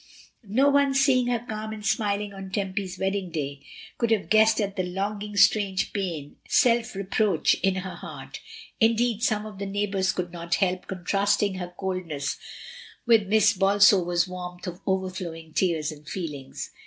[0.47, 3.61] No one seeing her calm and smiling on Tempy's wedding day
[3.99, 6.95] would have guessed at the longing strange pain and self 154 MRS.
[6.95, 7.05] DYMOND.
[7.37, 8.39] reproach in her heart
[8.79, 12.37] Indeed, some of the neigh bours could not help contrasting her coldness
[13.05, 16.71] with Miss Bolsover's warmth of overflowing tears and feelings.